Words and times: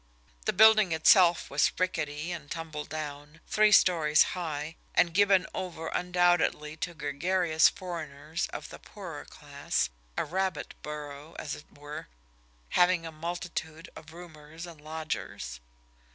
The 0.45 0.51
building 0.53 0.93
itself 0.93 1.51
was 1.51 1.71
rickety 1.77 2.31
and 2.31 2.49
tumble 2.49 2.85
down, 2.85 3.39
three 3.45 3.71
stories 3.71 4.23
high, 4.33 4.75
and 4.95 5.13
given 5.13 5.45
over 5.53 5.89
undoubtedly 5.89 6.75
to 6.77 6.95
gregarious 6.95 7.69
foreigners 7.69 8.47
of 8.47 8.69
the 8.69 8.79
poorer 8.79 9.25
class, 9.25 9.91
a 10.17 10.25
rabbit 10.25 10.73
burrow, 10.81 11.35
as 11.37 11.53
it 11.53 11.65
were, 11.77 12.07
having 12.69 13.05
a 13.05 13.11
multitude 13.11 13.91
of 13.95 14.11
roomers 14.11 14.65
and 14.65 14.81
lodgers. 14.81 15.59